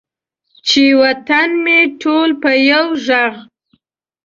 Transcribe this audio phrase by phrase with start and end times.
[0.67, 3.33] چې وطن مې ټول په یو ږغ،